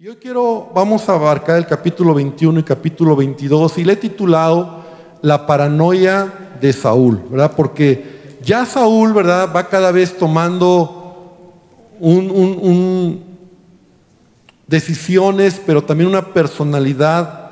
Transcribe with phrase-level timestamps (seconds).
[0.00, 3.96] Y hoy quiero, vamos a abarcar el capítulo 21 y capítulo 22 y le he
[3.96, 4.84] titulado
[5.22, 7.54] La paranoia de Saúl, ¿verdad?
[7.56, 9.50] Porque ya Saúl, ¿verdad?
[9.52, 11.34] Va cada vez tomando
[11.98, 13.24] un,
[14.68, 17.50] decisiones, pero también una personalidad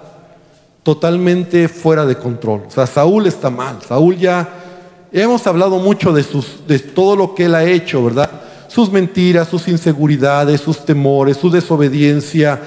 [0.84, 2.62] totalmente fuera de control.
[2.68, 3.82] O sea, Saúl está mal.
[3.82, 4.48] Saúl ya,
[5.10, 8.45] hemos hablado mucho de, sus, de todo lo que él ha hecho, ¿verdad?
[8.77, 12.61] Sus mentiras, sus inseguridades, sus temores, su desobediencia,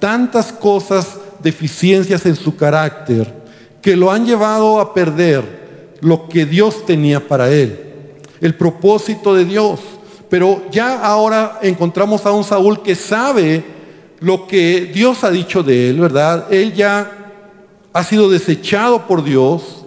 [0.00, 3.32] tantas cosas, deficiencias en su carácter,
[3.80, 7.78] que lo han llevado a perder lo que Dios tenía para él,
[8.40, 9.78] el propósito de Dios.
[10.28, 13.64] Pero ya ahora encontramos a un Saúl que sabe
[14.18, 16.52] lo que Dios ha dicho de él, ¿verdad?
[16.52, 17.08] Él ya
[17.92, 19.84] ha sido desechado por Dios.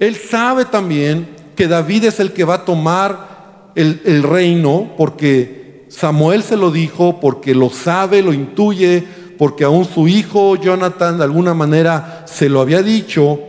[0.00, 3.33] Él sabe también que David es el que va a tomar
[3.74, 9.04] el, reino porque Samuel se lo dijo, porque lo sabe, lo intuye,
[9.38, 13.40] porque aún su hijo Jonathan de alguna manera se lo había dicho,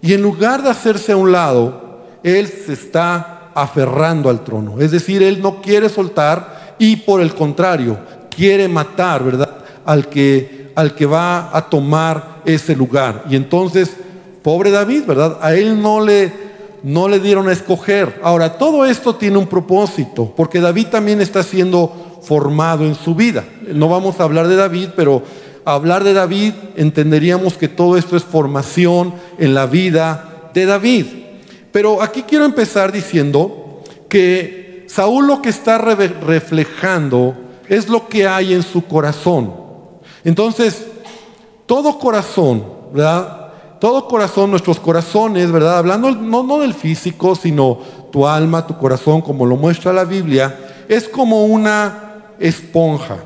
[0.00, 4.80] y en lugar de hacerse a un lado, él se está aferrando al trono.
[4.80, 9.58] Es decir, él no quiere soltar y por el contrario, quiere matar, ¿verdad?
[9.84, 13.24] Al que, al que va a tomar ese lugar.
[13.30, 13.90] Y entonces,
[14.42, 15.38] pobre David, ¿verdad?
[15.40, 16.32] A él no le,
[16.82, 18.20] no le dieron a escoger.
[18.22, 23.44] Ahora, todo esto tiene un propósito, porque David también está siendo formado en su vida.
[23.66, 25.22] No vamos a hablar de David, pero
[25.64, 31.06] hablar de David entenderíamos que todo esto es formación en la vida de David.
[31.70, 37.34] Pero aquí quiero empezar diciendo que Saúl lo que está reflejando
[37.68, 39.54] es lo que hay en su corazón.
[40.24, 40.86] Entonces,
[41.66, 43.41] todo corazón, ¿verdad?
[43.82, 45.78] Todo corazón, nuestros corazones, ¿verdad?
[45.78, 47.80] Hablando no, del físico, sino
[48.12, 50.56] tu alma, tu corazón, como lo muestra la Biblia,
[50.88, 53.16] es como una esponja.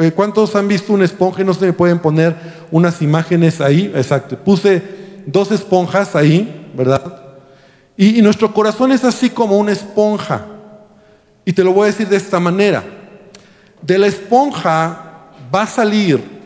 [0.00, 1.44] Eh, ¿Cuántos han visto una esponja?
[1.44, 2.34] No se me pueden poner
[2.70, 3.92] unas imágenes ahí.
[3.94, 4.38] Exacto.
[4.38, 4.82] Puse
[5.26, 7.02] dos esponjas ahí, ¿verdad?
[7.94, 10.46] Y, y nuestro corazón es así como una esponja.
[11.44, 12.82] Y te lo voy a decir de esta manera.
[13.82, 16.37] De la esponja va a salir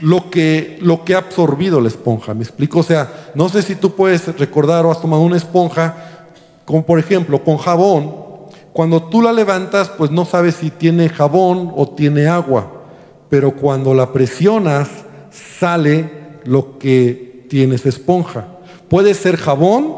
[0.00, 2.34] lo que, lo que ha absorbido la esponja.
[2.34, 2.80] ¿Me explico?
[2.80, 6.26] O sea, no sé si tú puedes recordar o has tomado una esponja,
[6.64, 8.24] como por ejemplo con jabón.
[8.72, 12.82] Cuando tú la levantas, pues no sabes si tiene jabón o tiene agua.
[13.28, 14.88] Pero cuando la presionas,
[15.30, 16.10] sale
[16.44, 18.48] lo que tiene esa esponja.
[18.88, 19.94] Puede ser jabón,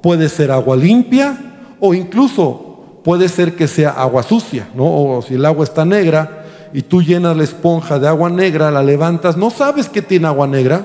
[0.00, 4.84] puede ser agua limpia o incluso puede ser que sea agua sucia, ¿no?
[4.84, 6.41] O si el agua está negra,
[6.72, 10.46] y tú llenas la esponja de agua negra, la levantas, no sabes que tiene agua
[10.46, 10.84] negra,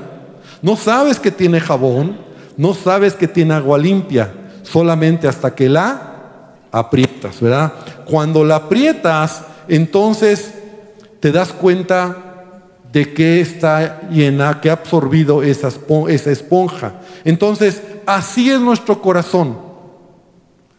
[0.61, 2.17] no sabes que tiene jabón,
[2.57, 4.31] no sabes que tiene agua limpia,
[4.63, 6.07] solamente hasta que la
[6.71, 7.73] aprietas, ¿verdad?
[8.05, 10.53] Cuando la aprietas, entonces
[11.19, 12.23] te das cuenta
[12.91, 15.67] de que está llena, que ha absorbido esa
[16.31, 16.93] esponja.
[17.23, 19.57] Entonces, así es nuestro corazón.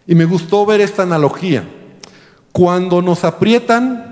[0.06, 1.64] Y me gustó ver esta analogía.
[2.50, 4.07] Cuando nos aprietan,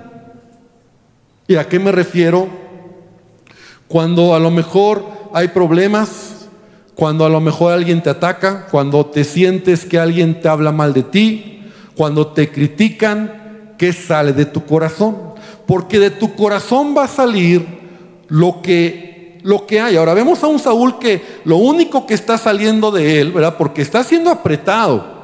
[1.47, 2.47] ¿Y a qué me refiero?
[3.87, 6.47] Cuando a lo mejor hay problemas,
[6.93, 10.93] cuando a lo mejor alguien te ataca, cuando te sientes que alguien te habla mal
[10.93, 11.63] de ti,
[11.95, 15.15] cuando te critican, ¿qué sale de tu corazón?
[15.65, 17.65] Porque de tu corazón va a salir
[18.27, 19.95] lo que, lo que hay.
[19.95, 23.55] Ahora vemos a un Saúl que lo único que está saliendo de él, ¿verdad?
[23.57, 25.15] Porque está siendo apretado,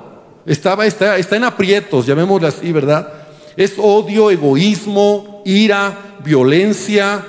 [0.45, 3.07] Estaba, está, está en aprietos, llamémoslo así, ¿verdad?
[3.55, 7.25] Es odio, egoísmo, ira, violencia,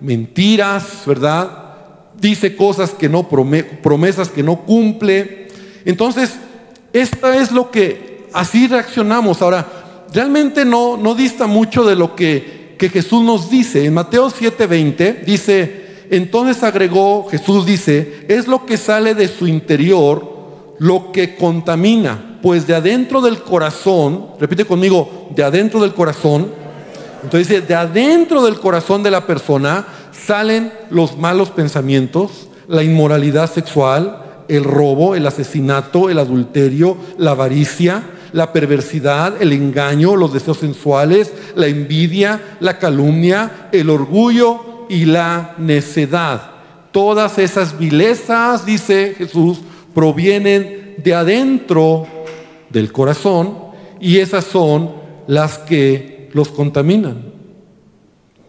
[0.00, 1.50] mentiras, ¿verdad?
[2.18, 5.48] Dice cosas que no, promesas que no cumple.
[5.84, 6.36] Entonces,
[6.92, 9.42] esta es lo que así reaccionamos.
[9.42, 9.66] Ahora,
[10.12, 13.84] realmente no, no dista mucho de lo que, que Jesús nos dice.
[13.84, 20.40] En Mateo 7:20 dice, entonces agregó, Jesús dice, es lo que sale de su interior
[20.80, 26.54] lo que contamina, pues de adentro del corazón, repite conmigo, de adentro del corazón,
[27.22, 34.44] entonces de adentro del corazón de la persona salen los malos pensamientos, la inmoralidad sexual,
[34.48, 38.02] el robo, el asesinato, el adulterio, la avaricia,
[38.32, 45.54] la perversidad, el engaño, los deseos sensuales, la envidia, la calumnia, el orgullo y la
[45.58, 46.50] necedad.
[46.92, 49.60] Todas esas vilezas, dice Jesús,
[49.94, 52.06] provienen de adentro
[52.70, 53.56] del corazón
[54.00, 54.92] y esas son
[55.26, 57.32] las que los contaminan.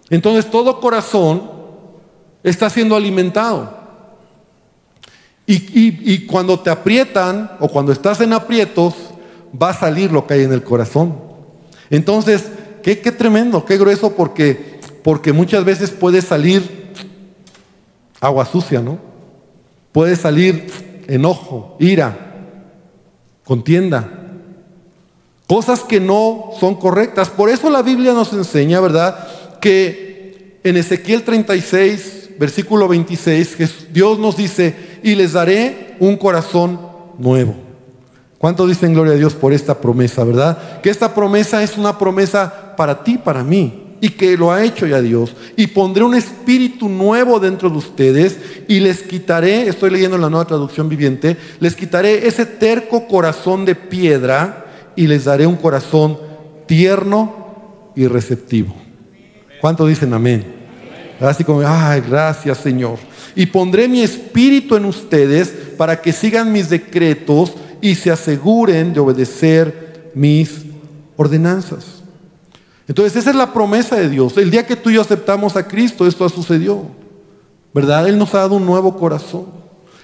[0.10, 1.50] Entonces todo corazón
[2.44, 3.80] está siendo alimentado.
[5.48, 8.94] Y, cuando te aprietan o cuando estás en aprietos,
[9.62, 11.14] va a salir lo que hay en el corazón.
[11.90, 12.50] Entonces,
[12.82, 14.72] qué, qué tremendo, qué grueso, porque
[15.04, 16.92] porque muchas veces puede salir
[18.20, 19.00] agua sucia, ¿no?
[19.92, 22.18] Puede salir enojo, ira,
[23.44, 24.21] contienda,
[25.52, 27.30] cosas que no son correctas.
[27.30, 29.28] Por eso la Biblia nos enseña, ¿verdad?
[29.60, 36.80] Que en Ezequiel 36, versículo 26, Dios nos dice, y les daré un corazón
[37.18, 37.54] nuevo.
[38.38, 40.80] ¿Cuánto dicen gloria a Dios por esta promesa, verdad?
[40.80, 44.88] Que esta promesa es una promesa para ti, para mí y que lo ha hecho
[44.88, 45.36] ya Dios.
[45.58, 48.38] Y pondré un espíritu nuevo dentro de ustedes
[48.70, 53.76] y les quitaré, estoy leyendo la nueva traducción viviente, les quitaré ese terco corazón de
[53.76, 56.18] piedra y les daré un corazón
[56.66, 57.34] tierno
[57.96, 58.76] y receptivo.
[59.60, 60.46] ¿Cuánto dicen amén?
[61.20, 62.98] Así como, ay, gracias Señor.
[63.36, 69.00] Y pondré mi espíritu en ustedes para que sigan mis decretos y se aseguren de
[69.00, 70.66] obedecer mis
[71.16, 72.02] ordenanzas.
[72.88, 74.38] Entonces esa es la promesa de Dios.
[74.38, 76.84] El día que tú y yo aceptamos a Cristo, esto sucedió.
[77.74, 78.08] ¿Verdad?
[78.10, 79.46] Él nos ha dado un nuevo corazón.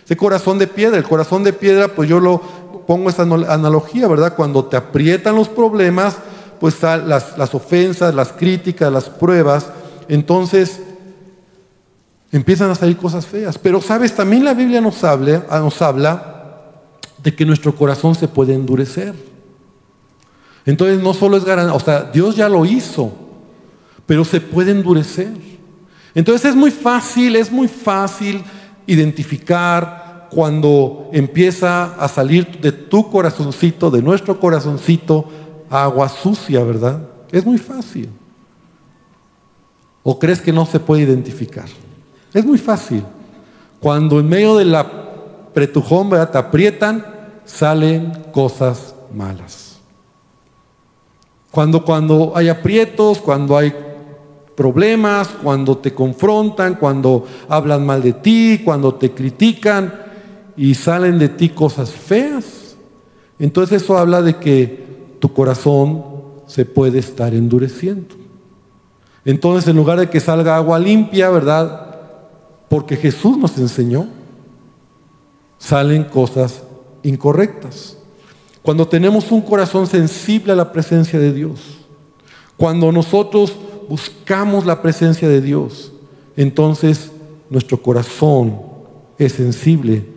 [0.06, 0.98] Ese corazón de piedra.
[0.98, 2.42] El corazón de piedra, pues yo lo
[2.88, 4.34] pongo esa analogía, ¿verdad?
[4.36, 6.16] Cuando te aprietan los problemas,
[6.60, 9.68] pues las, ofensas, las críticas, las pruebas,
[10.08, 10.80] entonces
[12.32, 13.58] empiezan a salir cosas feas.
[13.58, 16.36] Pero sabes, también la Biblia nos habla, nos habla
[17.22, 19.14] de que nuestro corazón se puede endurecer.
[20.66, 23.12] Entonces no solo es garantía, o sea, Dios ya lo hizo,
[24.06, 25.34] pero se puede endurecer.
[26.16, 28.44] Entonces es muy fácil, es muy fácil
[28.86, 35.26] identificar cuando empieza a salir de tu corazoncito, de nuestro corazoncito,
[35.70, 37.02] agua sucia, ¿verdad?
[37.32, 38.10] Es muy fácil.
[40.04, 41.66] ¿O crees que no se puede identificar?
[42.34, 43.04] Es muy fácil.
[43.80, 44.86] Cuando en medio de la
[45.54, 46.32] pretujón, ¿verdad?
[46.32, 47.06] Te aprietan,
[47.46, 49.78] salen cosas malas.
[51.52, 53.74] Cuando, cuando hay aprietos, cuando hay
[54.56, 60.07] problemas, cuando te confrontan, cuando hablan mal de ti, cuando te critican
[60.58, 62.76] y salen de ti cosas feas.
[63.38, 66.04] Entonces eso habla de que tu corazón
[66.48, 68.16] se puede estar endureciendo.
[69.24, 71.96] Entonces en lugar de que salga agua limpia, ¿verdad?
[72.68, 74.08] Porque Jesús nos enseñó,
[75.60, 76.64] salen cosas
[77.04, 77.98] incorrectas.
[78.64, 81.78] Cuando tenemos un corazón sensible a la presencia de Dios,
[82.58, 83.54] cuando nosotros
[83.88, 85.94] buscamos la presencia de Dios,
[86.36, 87.12] entonces
[87.50, 88.60] nuestro corazón
[89.18, 90.17] es sensible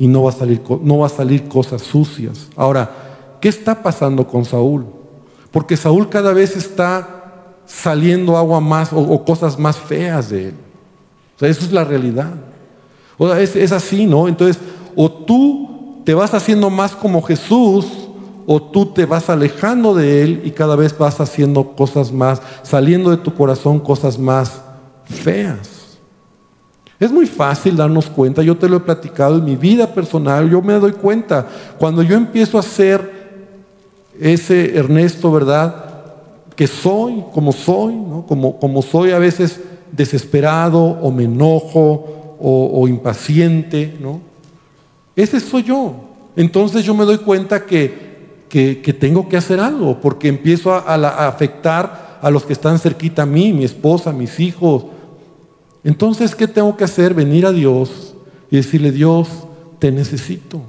[0.00, 2.48] y no va a salir, no va a salir cosas sucias.
[2.56, 4.86] Ahora, ¿qué está pasando con Saúl?
[5.50, 10.54] Porque Saúl cada vez está saliendo agua más o, cosas más feas de él.
[11.36, 12.32] O sea, eso es la realidad.
[13.18, 14.26] O sea, es, es así, ¿no?
[14.26, 14.58] Entonces,
[14.96, 17.86] o tú te vas haciendo más como Jesús
[18.46, 23.10] o tú te vas alejando de Él y cada vez vas haciendo cosas más, saliendo
[23.10, 24.62] de tu corazón cosas más
[25.04, 25.69] feas.
[27.00, 30.60] Es muy fácil darnos cuenta, yo te lo he platicado en mi vida personal, yo
[30.60, 31.46] me doy cuenta,
[31.78, 33.10] cuando yo empiezo a ser
[34.20, 35.74] ese Ernesto, ¿verdad?
[36.54, 38.26] Que soy como soy, ¿no?
[38.28, 39.60] como, como soy a veces
[39.90, 44.20] desesperado o me enojo o, impaciente, ¿no?
[45.14, 45.94] Ese soy yo.
[46.36, 48.10] Entonces yo me doy cuenta que,
[48.48, 53.26] que, tengo que hacer algo, porque empiezo a, afectar a los que están cerquita a
[53.26, 54.84] mí, mi esposa, mis hijos.
[55.84, 57.14] Entonces, ¿qué tengo que hacer?
[57.14, 58.14] Venir a Dios
[58.50, 59.28] y decirle, Dios,
[59.78, 60.60] te necesito.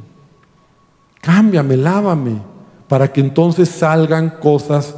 [1.22, 2.41] Cámbiame, lávame,
[2.88, 4.96] para que entonces salgan cosas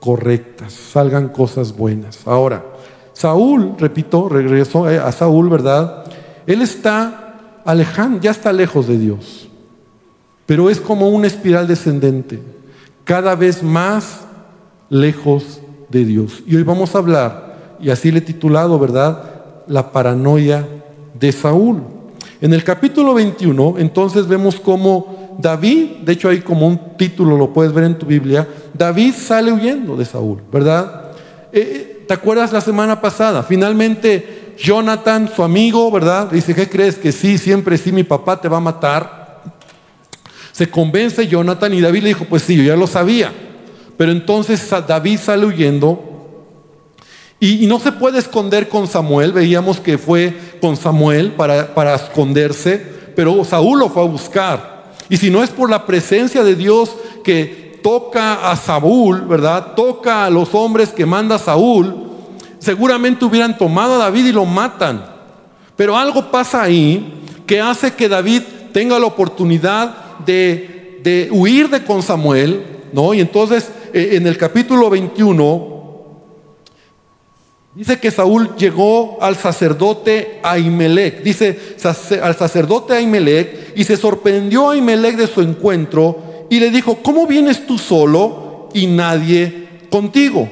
[0.00, 2.26] correctas, salgan cosas buenas.
[2.26, 2.64] Ahora,
[3.12, 6.04] Saúl, repito, regreso a Saúl, ¿verdad?
[6.46, 9.48] Él está alejando, ya está lejos de Dios.
[10.44, 12.40] Pero es como una espiral descendente,
[13.04, 14.20] cada vez más
[14.88, 16.42] lejos de Dios.
[16.46, 17.45] Y hoy vamos a hablar,
[17.80, 19.22] y así le he titulado, ¿verdad?
[19.66, 20.66] La paranoia
[21.14, 21.82] de Saúl.
[22.40, 27.52] En el capítulo 21, entonces vemos como David, de hecho hay como un título, lo
[27.52, 31.12] puedes ver en tu Biblia, David sale huyendo de Saúl, ¿verdad?
[31.52, 33.42] Eh, ¿Te acuerdas la semana pasada?
[33.42, 36.30] Finalmente Jonathan, su amigo, ¿verdad?
[36.30, 36.96] Dice, ¿qué crees?
[36.96, 39.42] Que sí, siempre sí, mi papá te va a matar.
[40.52, 43.32] Se convence Jonathan y David le dijo, pues sí, yo ya lo sabía.
[43.96, 46.15] Pero entonces David sale huyendo
[47.38, 49.32] y, no se puede esconder con Samuel.
[49.32, 54.94] Veíamos que fue con Samuel para, para esconderse, pero Saúl lo fue a buscar.
[55.08, 59.74] Y si no es por la presencia de Dios que toca a Saúl, ¿verdad?
[59.74, 61.94] Toca a los hombres que manda Saúl,
[62.58, 65.04] seguramente hubieran tomado a David y lo matan.
[65.76, 72.02] Pero algo pasa ahí que hace que David tenga la oportunidad de, huir de con
[72.02, 73.14] Samuel, ¿no?
[73.14, 75.75] Y entonces eh, en el capítulo 21
[77.76, 81.76] Dice que Saúl llegó al sacerdote Ahimelech, dice
[82.22, 87.66] al sacerdote Ahimelech, y se sorprendió Ahimelech de su encuentro y le dijo, ¿cómo vienes
[87.66, 90.48] tú solo y nadie contigo?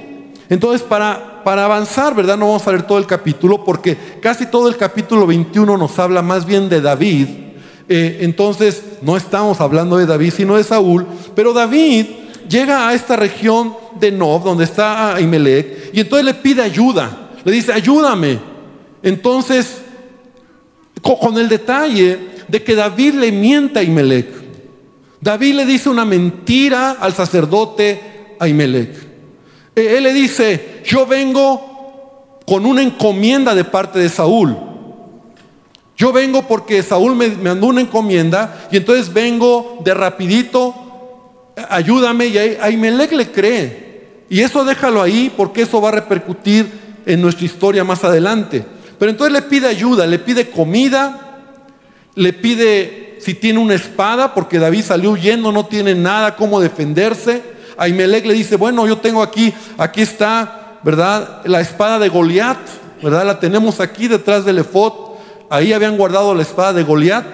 [0.51, 2.37] Entonces, para, para avanzar, ¿verdad?
[2.37, 6.21] No vamos a leer todo el capítulo porque casi todo el capítulo 21 nos habla
[6.21, 7.29] más bien de David.
[7.89, 11.07] Eh, entonces, no estamos hablando de David, sino de Saúl.
[11.35, 12.05] Pero David
[12.49, 17.31] llega a esta región de Nob, donde está Ahimelech, y entonces le pide ayuda.
[17.45, 18.39] Le dice, ayúdame.
[19.03, 19.83] Entonces,
[21.03, 24.29] con el detalle de que David le mienta a Ahimelech.
[25.21, 28.95] David le dice una mentira al sacerdote Ahimelech.
[29.75, 34.57] E, él le dice, yo vengo con una encomienda de parte de Saúl.
[35.97, 40.75] Yo vengo porque Saúl me, me mandó una encomienda y entonces vengo de rapidito
[41.69, 42.27] ayúdame.
[42.27, 43.85] Y Ahimelech le cree.
[44.29, 46.67] Y eso déjalo ahí porque eso va a repercutir
[47.07, 48.65] en nuestra historia más adelante.
[48.99, 51.41] Pero entonces le pide ayuda, le pide comida,
[52.15, 57.43] le pide si tiene una espada, porque David salió huyendo, no tiene nada como defenderse.
[57.77, 61.41] Ahimelech le dice, bueno, yo tengo aquí, aquí está, ¿verdad?
[61.45, 62.59] La espada de Goliat,
[63.03, 63.25] ¿verdad?
[63.25, 64.93] La tenemos aquí detrás del efod.
[65.51, 67.27] Ahí habían guardado la espada de Goliat.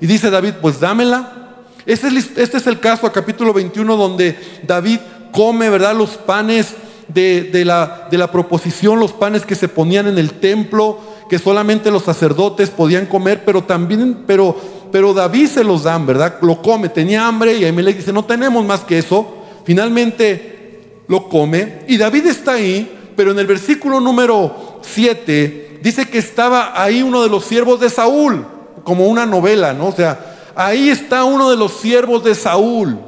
[0.00, 1.39] Y dice David, pues dámela.
[1.86, 4.98] Este es, este es el caso capítulo 21 donde David
[5.32, 5.94] come, ¿verdad?
[5.94, 6.74] Los panes
[7.08, 11.90] de, la, de la proposición, los panes que se ponían en el templo, que solamente
[11.90, 14.56] los sacerdotes podían comer, pero también, pero,
[14.92, 16.36] pero David se los dan, ¿verdad?
[16.42, 19.36] Lo come, tenía hambre y le dice, no tenemos más que eso.
[19.64, 26.18] Finalmente lo come y David está ahí, pero en el versículo número 7 dice que
[26.18, 28.46] estaba ahí uno de los siervos de Saúl,
[28.84, 29.88] como una novela, ¿no?
[29.88, 32.98] O sea, Ahí está uno de los siervos de Saúl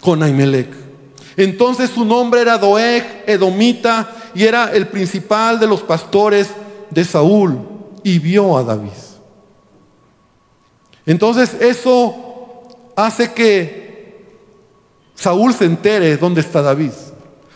[0.00, 0.68] con Ahimelech.
[1.36, 6.48] Entonces su nombre era Doeg, Edomita, y era el principal de los pastores
[6.90, 7.58] de Saúl,
[8.02, 8.90] y vio a David.
[11.06, 12.62] Entonces eso
[12.96, 14.24] hace que
[15.14, 16.92] Saúl se entere dónde está David.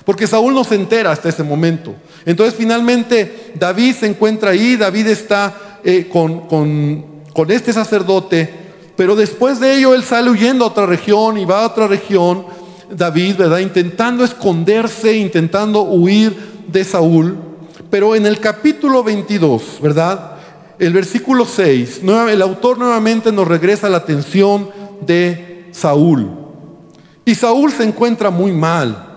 [0.04, 1.94] Porque Saúl no se entera hasta ese momento.
[2.24, 8.52] Entonces finalmente David se encuentra ahí, David está eh, con, con con este sacerdote,
[8.96, 12.44] pero después de ello él sale huyendo a otra región y va a otra región,
[12.90, 13.60] David, ¿verdad?
[13.60, 17.38] Intentando esconderse, intentando huir de Saúl.
[17.90, 20.32] Pero en el capítulo 22, ¿verdad?
[20.80, 24.70] El versículo 6, el autor nuevamente nos regresa la atención
[25.06, 26.32] de Saúl.
[27.24, 29.14] Y Saúl se encuentra muy mal.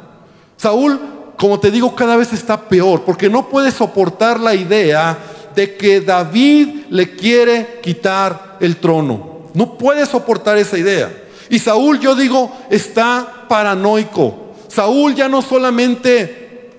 [0.58, 1.00] Saúl,
[1.40, 5.18] como te digo, cada vez está peor porque no puede soportar la idea
[5.55, 9.50] de que David le quiere quitar el trono.
[9.53, 11.12] No puede soportar esa idea.
[11.50, 14.53] Y Saúl, yo digo, está paranoico.
[14.67, 16.70] Saúl ya no solamente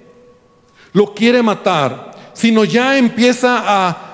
[0.93, 4.09] lo quiere matar, sino ya empieza a,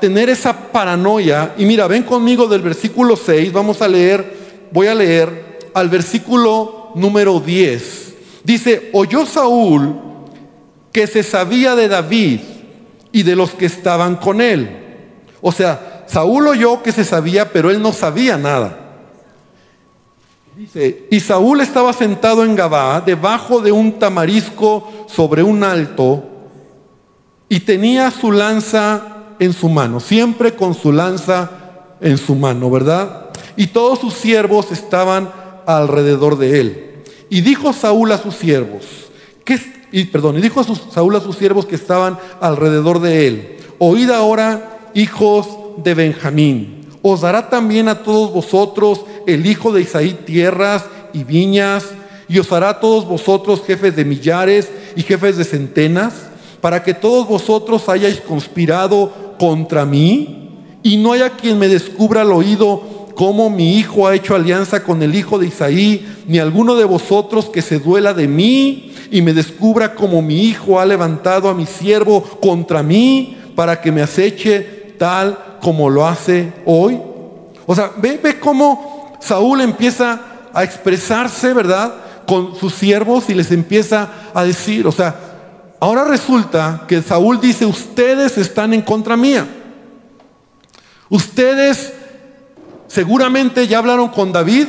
[0.00, 1.54] tener esa paranoia.
[1.58, 6.92] Y mira, ven conmigo del versículo 6, vamos a leer, voy a leer al versículo
[6.94, 8.14] número 10.
[8.44, 9.96] Dice, oyó Saúl
[10.92, 12.40] que se sabía de David
[13.12, 14.68] y de los que estaban con él.
[15.40, 18.88] O sea, Saúl oyó que se sabía, pero él no sabía nada.
[20.56, 26.24] Dice, y Saúl estaba sentado en Gabá, debajo de un tamarisco sobre un alto,
[27.48, 31.50] y tenía su lanza en su mano, siempre con su lanza
[32.00, 33.30] en su mano, ¿verdad?
[33.56, 35.30] Y todos sus siervos estaban
[35.66, 37.04] alrededor de él.
[37.30, 38.84] Y dijo Saúl a sus siervos,
[39.44, 39.60] ¿qué,
[39.92, 44.10] y perdón, y dijo a Saúl a sus siervos que estaban alrededor de él, oíd
[44.10, 50.84] ahora, hijos de Benjamín, os dará también a todos vosotros el hijo de Isaí tierras
[51.12, 51.86] y viñas,
[52.28, 56.14] y os hará a todos vosotros jefes de millares y jefes de centenas,
[56.60, 60.50] para que todos vosotros hayáis conspirado contra mí,
[60.82, 65.02] y no haya quien me descubra al oído cómo mi hijo ha hecho alianza con
[65.02, 69.32] el hijo de Isaí, ni alguno de vosotros que se duela de mí y me
[69.32, 74.94] descubra como mi hijo ha levantado a mi siervo contra mí para que me aceche
[74.98, 77.00] tal como lo hace hoy.
[77.66, 80.20] O sea, ve, cómo Saúl empieza
[80.52, 81.94] a expresarse, ¿verdad?
[82.26, 85.16] Con sus siervos y les empieza a decir, o sea,
[85.80, 89.46] ahora resulta que Saúl dice, ustedes están en contra mía.
[91.08, 91.92] Ustedes
[92.86, 94.66] seguramente ya hablaron con David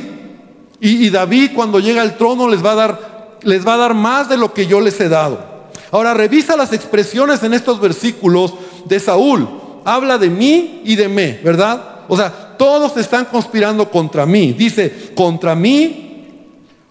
[0.82, 3.09] y David cuando llega al trono les va a dar
[3.42, 5.50] les va a dar más de lo que yo les he dado.
[5.90, 8.54] Ahora revisa las expresiones en estos versículos
[8.84, 9.48] de Saúl.
[9.84, 12.00] Habla de mí y de mí, ¿verdad?
[12.08, 14.52] O sea, todos están conspirando contra mí.
[14.52, 16.46] Dice, contra mí,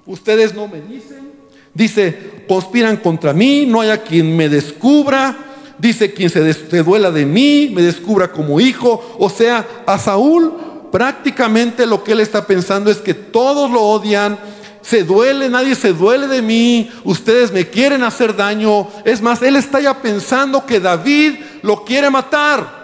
[0.05, 1.29] ustedes no me dicen.
[1.73, 5.37] Dice, conspiran contra mí, no haya quien me descubra.
[5.77, 9.15] Dice quien se, se duela de mí, me descubra como hijo.
[9.17, 10.53] O sea, a Saúl
[10.91, 14.37] prácticamente lo que él está pensando es que todos lo odian,
[14.81, 18.87] se duele, nadie se duele de mí, ustedes me quieren hacer daño.
[19.05, 22.79] Es más, él está ya pensando que David lo quiere matar.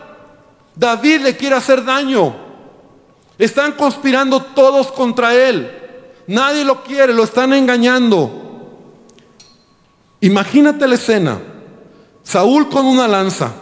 [0.75, 2.36] David le quiere hacer daño.
[3.38, 5.72] Están conspirando todos contra él.
[6.28, 8.44] Nadie lo quiere, lo están engañando.
[10.22, 11.40] Imagínate la escena.
[12.24, 13.54] Saúl con una lanza,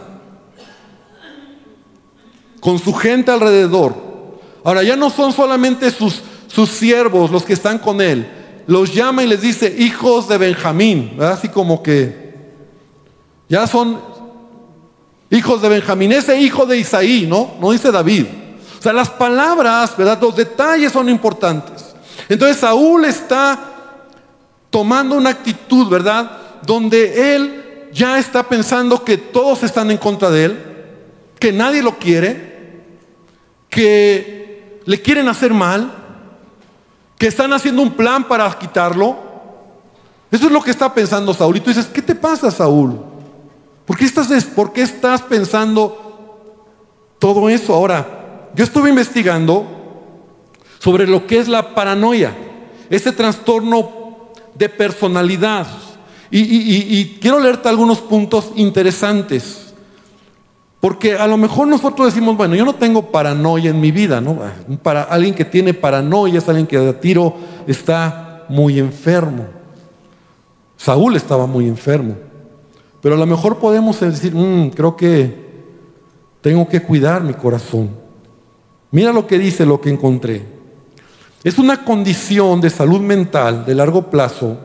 [2.60, 3.94] con su gente alrededor.
[4.64, 6.22] Ahora ya no son solamente sus,
[6.54, 8.26] sus siervos los que están con él.
[8.66, 11.16] Los llama y les dice hijos de Benjamín.
[11.20, 12.32] Así como que
[13.48, 14.00] ya son
[15.30, 16.12] hijos de Benjamín.
[16.12, 17.54] Ese hijo de Isaí, ¿no?
[17.60, 18.26] No dice David.
[18.78, 20.18] O sea, las palabras, ¿verdad?
[20.20, 21.94] Los detalles son importantes.
[22.28, 23.58] Entonces Saúl está
[24.70, 26.38] tomando una actitud, ¿verdad?
[26.64, 30.58] Donde él ya está pensando que todos están en contra de él,
[31.38, 32.82] que nadie lo quiere,
[33.68, 36.03] que le quieren hacer mal,
[37.24, 39.16] que están haciendo un plan para quitarlo.
[40.30, 41.56] Eso es lo que está pensando Saúl.
[41.56, 43.00] Y tú dices, ¿qué te pasa, Saúl?
[43.86, 46.36] ¿Por qué estás, por qué estás pensando
[47.18, 47.72] todo eso?
[47.72, 49.64] Ahora, yo estuve investigando
[50.78, 52.36] sobre lo que es la paranoia,
[52.90, 55.66] este trastorno de personalidad.
[56.30, 59.63] Y, quiero leerte algunos puntos interesantes.
[60.84, 64.38] Porque a lo mejor nosotros decimos, bueno, yo no tengo paranoia en mi vida, ¿no?
[64.82, 67.34] Para alguien que tiene paranoia es alguien que de tiro
[67.66, 69.46] está muy enfermo.
[70.76, 72.16] Saúl estaba muy enfermo.
[73.00, 75.34] Pero a lo mejor podemos decir, mm, creo que
[76.42, 77.88] tengo que cuidar mi corazón.
[78.90, 80.42] Mira lo que dice, lo que encontré.
[81.42, 84.58] Es una condición de salud mental de largo plazo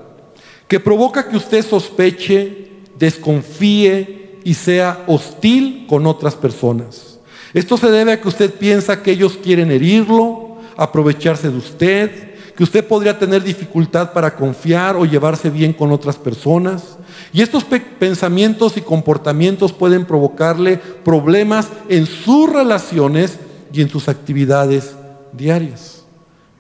[0.68, 7.20] que provoca que usted sospeche, desconfíe y sea hostil con otras personas.
[7.54, 12.64] Esto se debe a que usted piensa que ellos quieren herirlo, aprovecharse de usted, que
[12.64, 16.98] usted podría tener dificultad para confiar o llevarse bien con otras personas.
[17.32, 23.40] Y estos pensamientos y comportamientos pueden provocarle problemas en sus relaciones
[23.72, 24.96] y en sus actividades
[25.32, 26.04] diarias.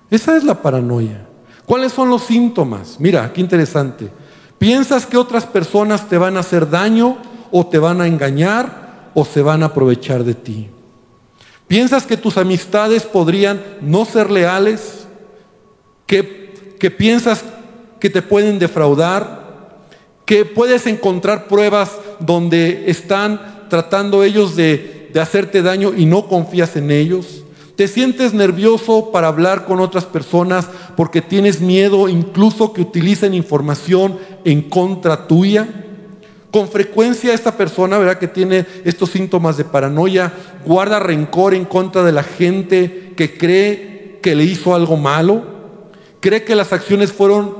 [0.10, 1.28] Esa es la paranoia.
[1.66, 2.96] ¿Cuáles son los síntomas?
[3.00, 4.10] Mira, qué interesante.
[4.58, 7.18] ¿Piensas que otras personas te van a hacer daño
[7.52, 10.70] o te van a engañar o se van a aprovechar de ti?
[11.68, 15.08] ¿Piensas que tus amistades podrían no ser leales?
[16.08, 17.44] ¿Que, que piensas
[18.00, 19.78] que te pueden defraudar?
[20.26, 26.76] ¿Que puedes encontrar pruebas donde están tratando ellos de, de hacerte daño y no confías
[26.76, 27.44] en ellos?
[27.76, 34.18] ¿Te sientes nervioso para hablar con otras personas porque tienes miedo incluso que utilicen información
[34.44, 35.68] en contra tuya?
[36.52, 38.18] Con frecuencia esta persona, ¿verdad?
[38.18, 40.34] Que tiene estos síntomas de paranoia,
[40.66, 45.44] guarda rencor en contra de la gente que cree que le hizo algo malo,
[46.20, 47.56] cree que las acciones fueron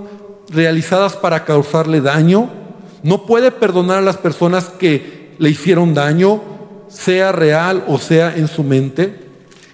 [0.50, 2.50] realizadas para causarle daño,
[3.04, 6.42] no puede perdonar a las personas que le hicieron daño,
[6.88, 9.28] sea real o sea en su mente.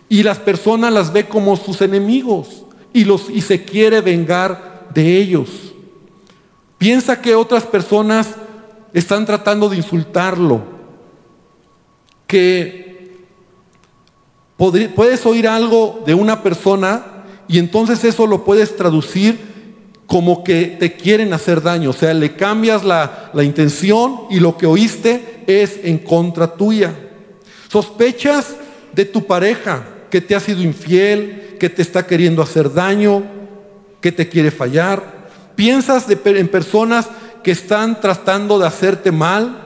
[0.09, 5.17] Y las personas las ve como sus enemigos y, los, y se quiere vengar de
[5.17, 5.73] ellos.
[6.77, 8.35] Piensa que otras personas
[8.95, 10.63] están tratando de insultarlo,
[12.25, 13.25] que
[14.95, 19.53] puedes oír algo de una persona y entonces eso lo puedes traducir
[20.07, 24.57] como que te quieren hacer daño, o sea, le cambias la, la intención y lo
[24.57, 26.95] que oíste es en contra tuya.
[27.67, 28.55] Sospechas
[28.93, 33.23] de tu pareja, que te ha sido infiel, que te está queriendo hacer daño,
[33.99, 35.25] que te quiere fallar.
[35.55, 37.09] Piensas en personas
[37.45, 39.61] que están tratando de hacerte mal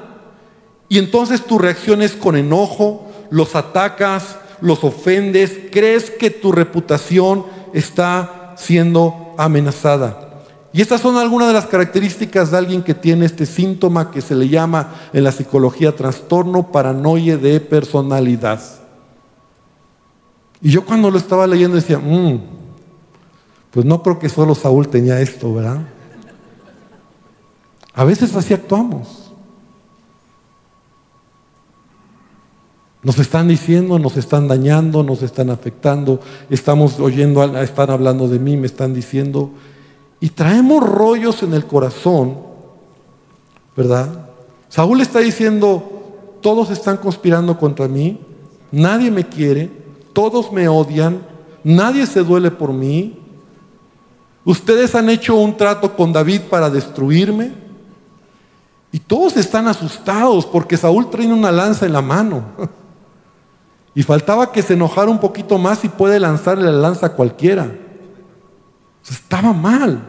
[0.90, 7.46] y entonces tu reacción es con enojo, los atacas, los ofendes, crees que tu reputación
[7.74, 10.44] está siendo amenazada.
[10.74, 14.36] Y estas son algunas de las características de alguien que tiene este síntoma que se
[14.36, 18.60] le llama en la psicología trastorno paranoide de personalidad.
[20.62, 22.42] Y yo cuando lo estaba leyendo decía, mmm,
[23.72, 25.80] pues no creo que solo Saúl tenía esto, ¿verdad?
[28.00, 29.30] A veces así actuamos.
[33.04, 38.56] Nos están diciendo, nos están dañando, nos están afectando, estamos oyendo, están hablando de mí,
[38.56, 39.52] me están diciendo,
[40.22, 42.38] y traemos rollos en el corazón,
[43.76, 44.30] ¿verdad?
[44.70, 48.22] Saúl está diciendo, todos están conspirando contra mí,
[48.72, 49.70] nadie me quiere,
[50.14, 51.22] todos me odian,
[51.66, 53.20] nadie se duele por mí.
[54.46, 57.68] Ustedes han hecho un trato con David para destruirme.
[58.92, 62.44] Y todos están asustados porque Saúl trae una lanza en la mano.
[63.96, 67.76] Y faltaba que se enojara un poquito más y puede lanzarle la lanza a cualquiera.
[69.10, 70.00] estaba mal.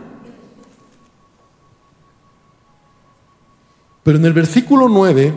[4.05, 5.35] Pero en el versículo 9,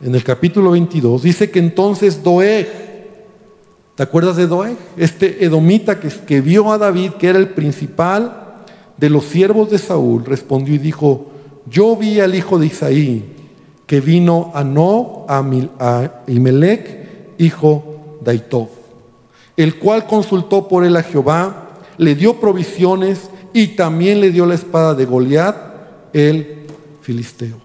[0.00, 2.68] en el capítulo 22, dice que entonces Doeg,
[3.94, 4.76] ¿te acuerdas de Doeg?
[4.96, 8.45] Este edomita que, que vio a David, que era el principal
[8.96, 11.26] de los siervos de Saúl, respondió y dijo,
[11.68, 13.36] yo vi al hijo de Isaí,
[13.86, 18.68] que vino a No, a Imelec, hijo de Aitov,
[19.56, 24.54] el cual consultó por él a Jehová, le dio provisiones y también le dio la
[24.54, 25.56] espada de Goliat,
[26.12, 26.66] el
[27.00, 27.56] filisteo.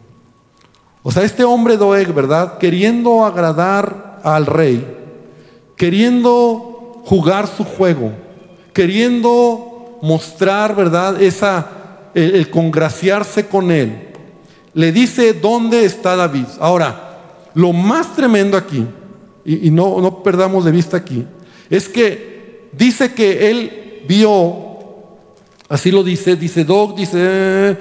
[1.03, 2.57] O sea, este hombre Doeg, ¿verdad?
[2.59, 4.85] Queriendo agradar al rey,
[5.75, 8.11] queriendo jugar su juego,
[8.73, 9.70] queriendo
[10.01, 11.21] mostrar, ¿verdad?
[11.21, 11.69] Esa,
[12.13, 14.11] el congraciarse con él
[14.73, 16.45] le dice dónde está David.
[16.59, 18.85] Ahora, lo más tremendo aquí,
[19.43, 21.25] y, no, no perdamos de vista aquí,
[21.69, 24.77] es que dice que él vio,
[25.67, 27.77] así lo dice, dice Dog, dice,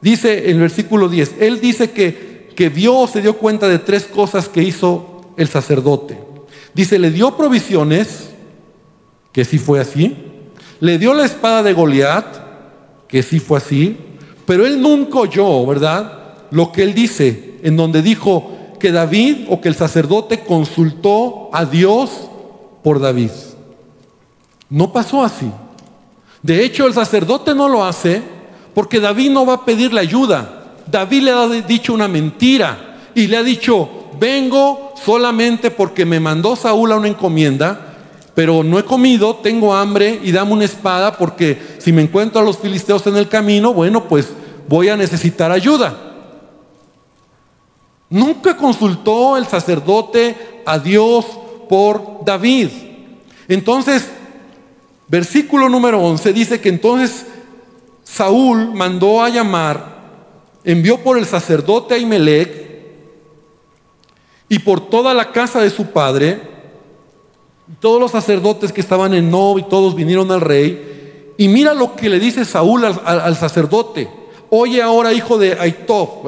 [0.00, 4.04] dice en el versículo 10, él dice que, que vio, se dio cuenta de tres
[4.04, 6.18] cosas que hizo el sacerdote.
[6.74, 8.30] Dice, le dio provisiones,
[9.30, 10.31] que sí fue así,
[10.82, 12.26] le dio la espada de Goliat,
[13.06, 13.96] que sí fue así,
[14.44, 16.34] pero él nunca oyó, ¿verdad?
[16.50, 21.66] Lo que él dice, en donde dijo que David o que el sacerdote consultó a
[21.66, 22.10] Dios
[22.82, 23.30] por David.
[24.70, 25.52] No pasó así.
[26.42, 28.20] De hecho, el sacerdote no lo hace
[28.74, 30.80] porque David no va a pedirle ayuda.
[30.90, 36.56] David le ha dicho una mentira y le ha dicho, vengo solamente porque me mandó
[36.56, 37.91] Saúl a una encomienda
[38.34, 42.44] pero no he comido, tengo hambre y dame una espada porque si me encuentro a
[42.44, 44.28] los filisteos en el camino, bueno, pues
[44.68, 45.94] voy a necesitar ayuda.
[48.08, 51.26] Nunca consultó el sacerdote a Dios
[51.68, 52.68] por David.
[53.48, 54.10] Entonces,
[55.08, 57.26] versículo número 11 dice que entonces
[58.04, 60.02] Saúl mandó a llamar,
[60.64, 62.62] envió por el sacerdote Ahimelech
[64.48, 66.51] y por toda la casa de su padre,
[67.80, 71.34] todos los sacerdotes que estaban en Nob y todos vinieron al rey.
[71.38, 74.08] Y mira lo que le dice Saúl al, sacerdote.
[74.50, 76.26] Oye ahora, hijo de Aitov.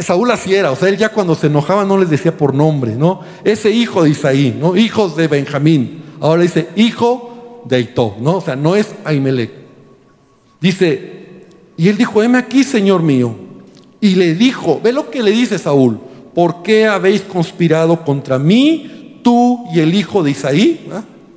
[0.00, 2.94] Saúl así era, o sea, él ya cuando se enojaba no les decía por nombre,
[2.94, 3.20] ¿no?
[3.42, 4.76] Ese hijo de Isaí, ¿no?
[4.76, 6.04] Hijos de Benjamín.
[6.20, 8.36] Ahora dice, hijo de Aitov, ¿no?
[8.36, 9.50] O sea, no es Ahimelech.
[10.60, 13.34] Dice, y él dijo, heme aquí, Señor mío.
[14.00, 15.98] Y le dijo, ve lo que le dice Saúl,
[16.34, 19.03] ¿por qué habéis conspirado contra mí
[19.72, 20.88] y el hijo de Isaí,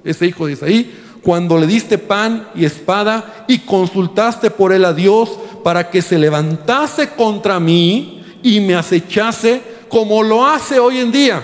[0.04, 4.94] ese hijo de Isaí, cuando le diste pan y espada y consultaste por él a
[4.94, 11.12] Dios para que se levantase contra mí y me acechase como lo hace hoy en
[11.12, 11.44] día.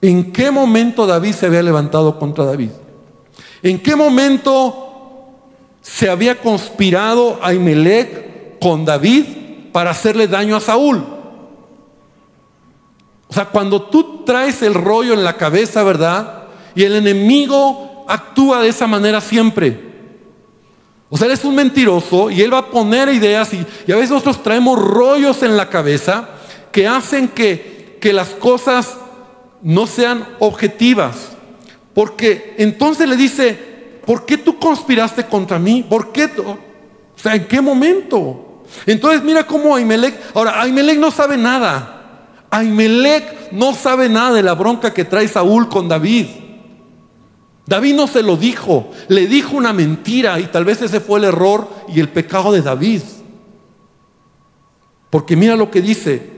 [0.00, 2.70] ¿En qué momento David se había levantado contra David?
[3.62, 4.86] ¿En qué momento
[5.80, 9.24] se había conspirado Ahimelech con David
[9.72, 11.15] para hacerle daño a Saúl?
[13.36, 16.44] O sea, cuando tú traes el rollo en la cabeza, ¿verdad?
[16.74, 19.78] Y el enemigo actúa de esa manera siempre.
[21.10, 23.58] O sea, él es un mentiroso y él va a poner ideas y,
[23.92, 26.30] a veces nosotros traemos rollos en la cabeza
[26.72, 28.96] que hacen que, que las cosas
[29.60, 31.32] no sean objetivas.
[31.92, 35.84] Porque entonces le dice, ¿por qué tú conspiraste contra mí?
[35.86, 36.30] ¿Por qué?
[36.38, 36.56] O
[37.16, 38.62] sea, ¿en qué momento?
[38.86, 41.95] Entonces mira cómo Ahimelech, ahora Ahimelech no sabe nada.
[42.50, 46.26] Ahimelech no sabe nada de la bronca que trae Saúl con David.
[47.66, 51.24] David no se lo dijo, le dijo una mentira y tal vez ese fue el
[51.24, 53.02] error y el pecado de David.
[55.10, 56.36] Porque mira lo que dice.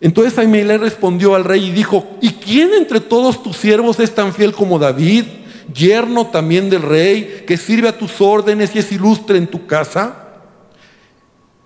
[0.00, 4.32] Entonces Ahimelech respondió al rey y dijo, ¿y quién entre todos tus siervos es tan
[4.32, 5.24] fiel como David,
[5.72, 10.31] yerno también del rey, que sirve a tus órdenes y es ilustre en tu casa?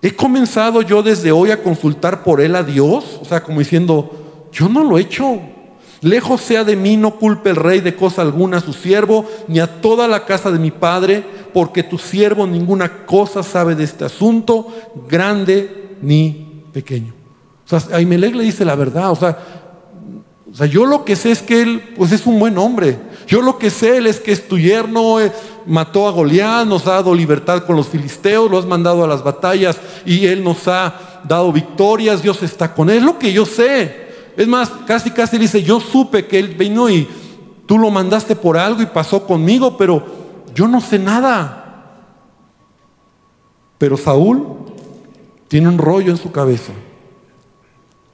[0.01, 3.19] ¿He comenzado yo desde hoy a consultar por él a Dios?
[3.21, 5.39] O sea, como diciendo, yo no lo he hecho.
[6.01, 9.59] Lejos sea de mí, no culpe el rey de cosa alguna a su siervo, ni
[9.59, 14.05] a toda la casa de mi padre, porque tu siervo ninguna cosa sabe de este
[14.05, 14.67] asunto,
[15.09, 17.13] grande ni pequeño.
[17.65, 19.39] O sea, Ahimelech le dice la verdad, o sea,
[20.51, 22.97] o sea, yo lo que sé es que él, pues es un buen hombre.
[23.27, 25.31] Yo lo que sé es que es tu yerno, eh,
[25.65, 29.21] mató a Goliat, nos ha dado libertad con los filisteos, lo has mandado a las
[29.21, 32.99] batallas y él nos ha dado victorias, Dios está con él.
[32.99, 34.07] Es lo que yo sé.
[34.37, 37.07] Es más, casi casi dice, yo supe que él vino y
[37.65, 40.05] tú lo mandaste por algo y pasó conmigo, pero
[40.55, 41.65] yo no sé nada.
[43.77, 44.43] Pero Saúl
[45.49, 46.71] tiene un rollo en su cabeza.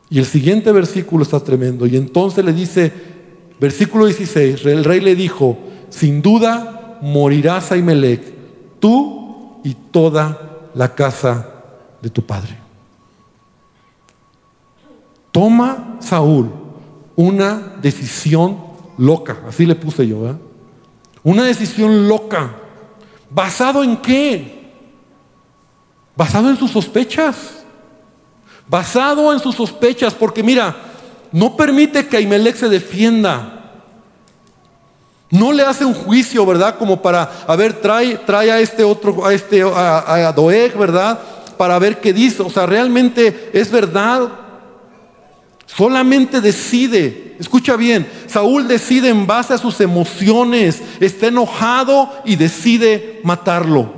[0.09, 1.85] Y el siguiente versículo está tremendo.
[1.85, 3.12] Y entonces le dice,
[3.59, 5.57] versículo 16, el rey le dijo,
[5.89, 8.21] sin duda morirás Ahimelech,
[8.79, 11.47] tú y toda la casa
[12.01, 12.57] de tu padre.
[15.31, 16.51] Toma Saúl
[17.15, 18.57] una decisión
[18.97, 20.39] loca, así le puse yo, ¿verdad?
[21.23, 22.55] Una decisión loca.
[23.29, 24.71] ¿Basado en qué?
[26.15, 27.63] Basado en sus sospechas.
[28.67, 30.75] Basado en sus sospechas, porque mira,
[31.33, 33.59] no permite que Ahimelech se defienda.
[35.31, 36.77] No le hace un juicio, ¿verdad?
[36.77, 41.19] Como para, a ver, trae, trae a este otro, a este, a, Doeg, ¿verdad?
[41.57, 42.43] Para ver qué dice.
[42.43, 44.29] O sea, realmente es verdad.
[45.65, 53.21] Solamente decide, escucha bien, Saúl decide en base a sus emociones, está enojado y decide
[53.23, 53.91] matarlo.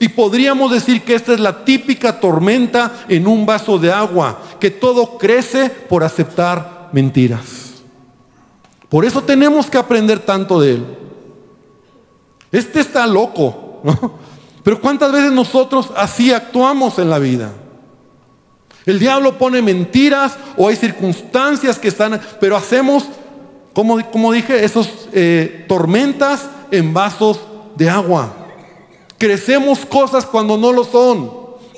[0.00, 4.70] Y podríamos decir que esta es la típica tormenta en un vaso de agua, que
[4.70, 7.74] todo crece por aceptar mentiras.
[8.88, 10.86] Por eso tenemos que aprender tanto de él.
[12.50, 14.28] Este está loco, ¿no?
[14.64, 17.52] Pero ¿cuántas veces nosotros así actuamos en la vida?
[18.84, 23.04] El diablo pone mentiras o hay circunstancias que están, pero hacemos,
[23.74, 27.40] como, como dije, esos eh, tormentas en vasos
[27.76, 28.32] de agua.
[29.18, 31.30] Crecemos cosas cuando no lo son.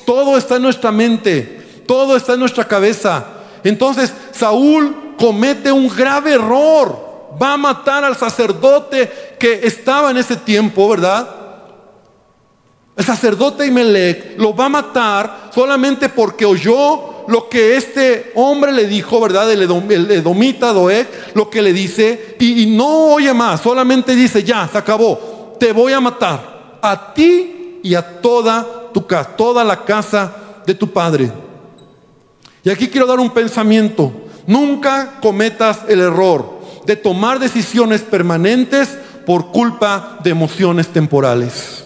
[0.07, 3.40] Todo está en nuestra mente, todo está en nuestra cabeza.
[3.65, 7.11] Entonces Saúl comete un grave error.
[7.41, 11.29] Va a matar al sacerdote que estaba en ese tiempo, ¿verdad?
[12.97, 18.87] El sacerdote Imelec lo va a matar solamente porque oyó lo que este hombre le
[18.87, 19.51] dijo, ¿verdad?
[19.53, 19.63] El,
[20.11, 24.77] edomita Doeg, lo que le dice, y, y no oye más, solamente dice, ya, se
[24.77, 30.33] acabó, te voy a matar, a ti y a toda tu casa, toda la casa
[30.67, 31.31] de tu padre.
[32.63, 34.13] Y aquí quiero dar un pensamiento,
[34.47, 41.85] nunca cometas el error de tomar decisiones permanentes por culpa de emociones temporales.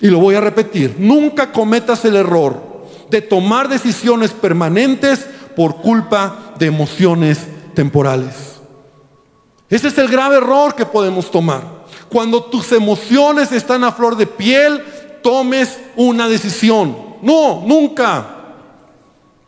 [0.00, 2.70] Y lo voy a repetir, nunca cometas el error
[3.10, 7.38] de tomar decisiones permanentes por culpa de emociones
[7.74, 8.60] temporales.
[9.68, 11.80] Ese es el grave error que podemos tomar.
[12.08, 14.82] Cuando tus emociones están a flor de piel,
[15.22, 16.96] tomes una decisión.
[17.22, 18.39] No, nunca.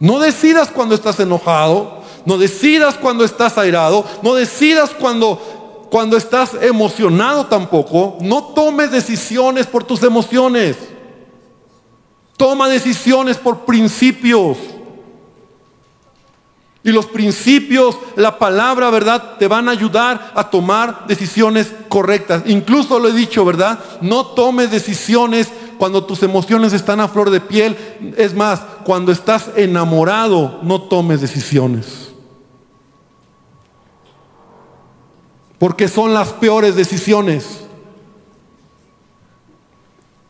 [0.03, 5.41] No decidas cuando estás enojado, no decidas cuando estás airado, no decidas cuando
[5.91, 10.77] cuando estás emocionado tampoco, no tomes decisiones por tus emociones.
[12.37, 14.59] Toma decisiones por principios.
[16.83, 19.37] Y los principios, la palabra, ¿verdad?
[19.39, 22.43] Te van a ayudar a tomar decisiones correctas.
[22.47, 23.79] Incluso lo he dicho, ¿verdad?
[24.01, 25.49] No tomes decisiones
[25.83, 27.77] cuando tus emociones están a flor de piel.
[28.17, 32.13] Es más, cuando estás enamorado, no tomes decisiones.
[35.63, 37.61] porque son las peores decisiones.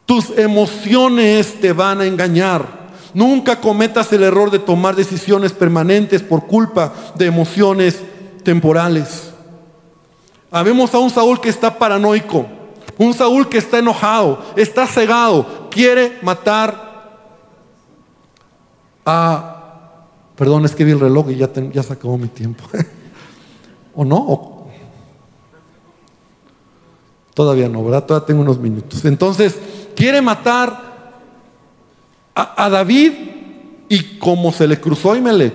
[0.04, 2.90] Tus emociones te van a engañar.
[3.14, 8.02] Nunca cometas el error de tomar decisiones permanentes por culpa de emociones
[8.44, 9.32] temporales.
[10.50, 12.46] Habemos a un Saúl que está paranoico,
[13.02, 16.92] un Saúl que está enojado, está cegado, quiere matar
[19.04, 19.48] a...
[20.36, 22.64] Perdón, es que vi el reloj y ya, se acabó mi tiempo.
[23.94, 24.66] ¿O no?
[27.34, 28.04] Todavía no, ¿verdad?
[28.04, 29.04] Todavía tengo unos minutos.
[29.04, 29.56] Entonces,
[29.94, 30.92] quiere matar
[32.34, 33.12] a, David
[33.88, 35.54] y como se le cruzó a Imelec,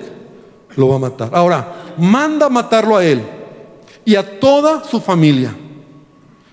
[0.75, 1.29] lo va a matar.
[1.33, 3.23] Ahora, manda matarlo a él
[4.05, 5.55] y a toda su familia.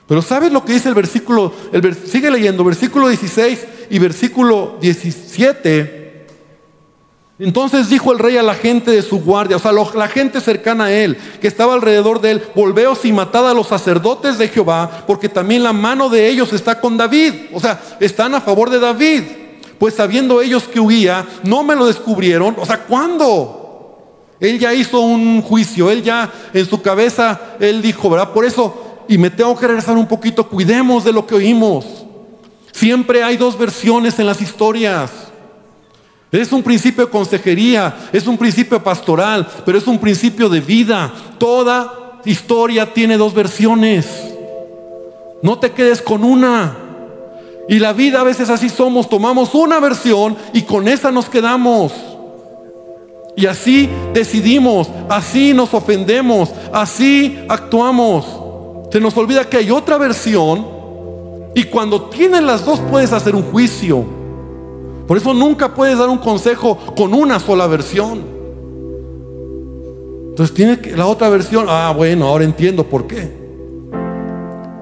[0.06, 1.52] Pero ¿sabes lo que dice el versículo?
[1.72, 6.04] El, sigue leyendo, versículo 16 y versículo 17
[7.38, 10.84] entonces dijo el rey a la gente de su guardia, o sea, la gente cercana
[10.84, 15.02] a él, que estaba alrededor de él, volveos y matad a los sacerdotes de Jehová,
[15.06, 18.78] porque también la mano de ellos está con David, o sea, están a favor de
[18.78, 19.22] David.
[19.78, 23.98] Pues sabiendo ellos que huía, no me lo descubrieron, o sea, ¿cuándo?
[24.38, 28.32] Él ya hizo un juicio, él ya en su cabeza, él dijo, ¿verdad?
[28.32, 32.04] Por eso, y me tengo que regresar un poquito, cuidemos de lo que oímos.
[32.72, 35.10] Siempre hay dos versiones en las historias.
[36.32, 41.12] Es un principio de consejería, es un principio pastoral, pero es un principio de vida.
[41.38, 44.06] Toda historia tiene dos versiones.
[45.42, 46.76] No te quedes con una.
[47.68, 51.92] Y la vida a veces así somos, tomamos una versión y con esa nos quedamos.
[53.36, 58.43] Y así decidimos, así nos ofendemos, así actuamos.
[58.94, 60.64] Se nos olvida que hay otra versión
[61.56, 64.04] Y cuando tienes las dos puedes hacer un juicio.
[65.08, 68.22] Por eso nunca puedes dar un consejo con una sola versión.
[70.28, 73.32] Entonces tiene que, la otra versión, ah, bueno, ahora entiendo por qué.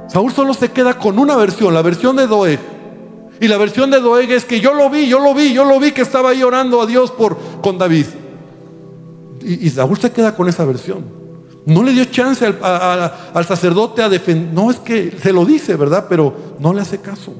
[0.08, 2.60] Saúl solo se queda con una versión, la versión de Doeg.
[3.40, 5.80] Y la versión de Doeg es que yo lo vi, yo lo vi, yo lo
[5.80, 8.08] vi que estaba ahí orando a Dios por, con David.
[9.40, 11.21] Y, Saúl se queda con esa versión.
[11.64, 14.52] No le dio chance al, sacerdote a defender.
[14.52, 16.06] No es que se lo dice, ¿verdad?
[16.08, 17.32] Pero no le hace caso.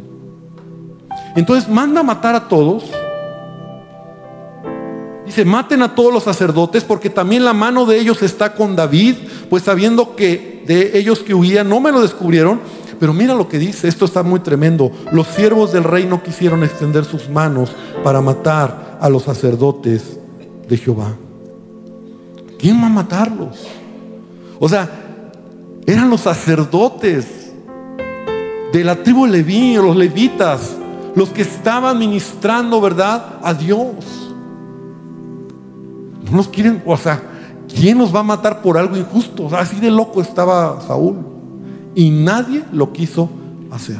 [1.35, 2.85] Entonces manda a matar a todos.
[5.26, 9.16] Dice, maten a todos los sacerdotes porque también la mano de ellos está con David,
[9.48, 12.61] pues sabiendo que de ellos que huían no me lo descubrieron.
[13.00, 14.92] Pero mira lo que dice, esto está muy tremendo.
[15.11, 17.72] Los siervos del rey no quisieron extender sus manos
[18.04, 20.20] para matar a los sacerdotes
[20.68, 21.16] de Jehová.
[22.61, 23.66] ¿Quién va a matarlos?
[24.64, 24.88] O sea,
[25.87, 27.53] eran los sacerdotes
[28.72, 30.77] de la tribu leví, los levitas,
[31.16, 33.40] los que estaban ministrando, ¿verdad?
[33.42, 34.31] A Dios.
[36.31, 37.20] No nos quieren, o sea,
[37.75, 39.48] ¿quién nos va a matar por algo injusto?
[39.57, 41.16] así de loco estaba Saúl.
[41.96, 43.31] Y nadie lo quiso
[43.72, 43.98] hacer.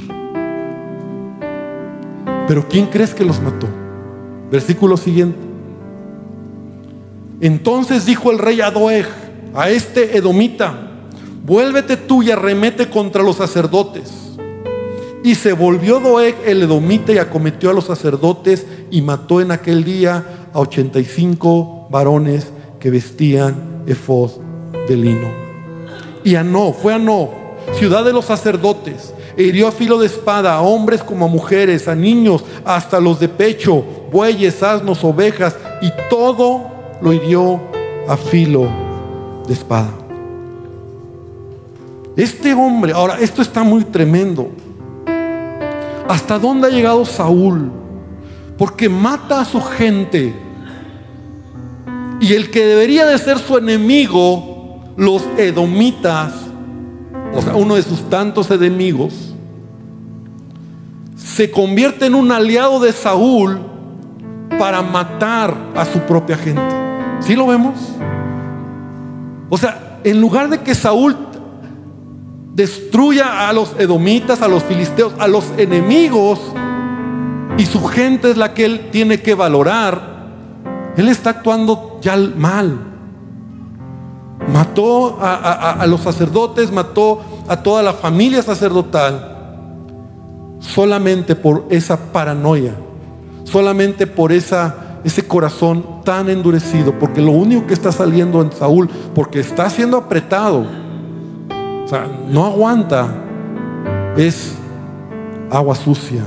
[2.47, 3.67] Pero ¿quién crees que los mató?
[4.49, 5.41] Versículo siguiente.
[7.41, 9.22] Entonces dijo el rey Adoeg
[9.55, 10.75] a este edomita,
[11.45, 14.11] vuélvete tú y arremete contra los sacerdotes.
[15.25, 19.85] Y se volvió Doeg el edomita y acometió a los sacerdotes y mató en aquel
[19.85, 22.49] día a 85 varones
[22.81, 24.33] que vestían efod
[24.89, 25.29] de lino.
[26.25, 27.31] Y Anó, fue Anó,
[27.75, 31.87] ciudad de los sacerdotes, e hirió a filo de espada a hombres como a mujeres,
[31.89, 36.63] a niños, hasta los de pecho, bueyes, asnos, ovejas, y todo
[37.01, 37.61] lo hirió
[38.09, 38.82] a filo
[39.53, 39.91] espada.
[42.17, 44.51] Este hombre, ahora esto está muy tremendo.
[46.09, 47.71] ¿Hasta dónde ha llegado Saúl?
[48.59, 50.35] Porque mata a su gente.
[52.21, 56.33] Y el que debería de ser su enemigo, los edomitas,
[57.35, 59.35] o sea, uno de sus tantos enemigos,
[61.17, 63.59] se convierte en un aliado de Saúl
[64.59, 66.63] para matar a su propia gente.
[67.21, 67.75] ¿Sí lo vemos?
[69.55, 71.15] O sea, en lugar de que Saúl
[72.55, 76.41] destruya a los edomitas, a los filisteos, a los enemigos,
[77.59, 80.01] y su gente es la que él tiene que valorar,
[80.97, 82.79] él está actuando ya mal.
[84.51, 89.37] Mató a, a los sacerdotes, mató a toda la familia sacerdotal,
[90.61, 92.73] solamente por esa paranoia,
[93.45, 98.89] solamente por esa ese corazón tan endurecido, porque lo único que está saliendo en Saúl,
[99.15, 100.67] porque está siendo apretado,
[101.85, 103.09] o sea, no aguanta,
[104.17, 104.55] es
[105.51, 106.23] agua sucia.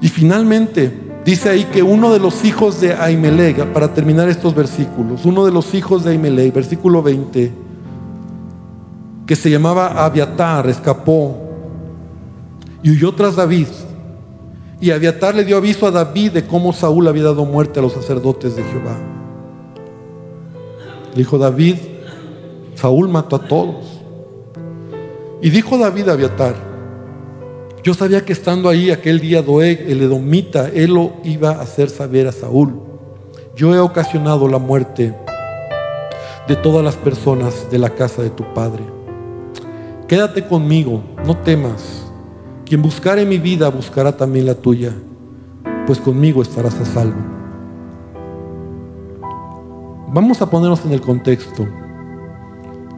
[0.00, 0.92] Y finalmente
[1.24, 5.52] dice ahí que uno de los hijos de Aimelega, para terminar estos versículos, uno de
[5.52, 7.52] los hijos de Aimeleg, versículo 20,
[9.26, 11.40] que se llamaba Abiatar, escapó
[12.82, 13.68] y huyó tras David
[14.80, 17.92] y Abiatar le dio aviso a David de cómo Saúl había dado muerte a los
[17.92, 18.96] sacerdotes de Jehová.
[21.12, 21.76] Le dijo David,
[22.74, 24.00] Saúl mató a todos.
[25.40, 26.54] Y dijo David a Abiatar,
[27.82, 31.90] yo sabía que estando ahí aquel día Doeg, el edomita, él lo iba a hacer
[31.90, 32.80] saber a Saúl.
[33.54, 35.14] Yo he ocasionado la muerte
[36.48, 38.82] de todas las personas de la casa de tu padre.
[40.08, 42.03] Quédate conmigo, no temas
[42.66, 44.92] quien buscare mi vida buscará también la tuya,
[45.86, 47.20] pues conmigo estarás a salvo.
[50.12, 51.66] Vamos a ponernos en el contexto.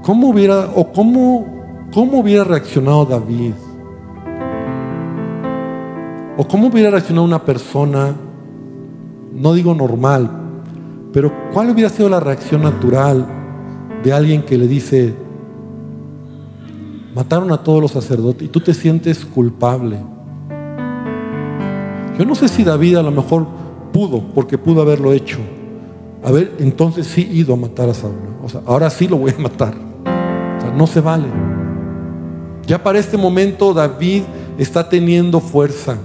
[0.02, 1.46] ¿Cómo hubiera o cómo,
[1.92, 3.54] cómo hubiera reaccionado David?
[6.36, 8.14] ¿O cómo hubiera reaccionado una persona,
[9.32, 10.30] no digo normal,
[11.12, 13.26] pero cuál hubiera sido la reacción natural
[14.04, 15.14] de alguien que le dice,
[17.16, 19.96] Mataron a todos los sacerdotes y tú te sientes culpable.
[22.18, 23.46] Yo no sé si David a lo mejor
[23.90, 25.38] pudo, porque pudo haberlo hecho.
[26.22, 28.12] A ver, entonces sí ido a matar a Saúl.
[28.44, 29.72] O sea, ahora sí lo voy a matar.
[29.72, 31.24] O sea, no se vale.
[32.66, 34.24] Ya para este momento David
[34.58, 35.96] está teniendo fuerza.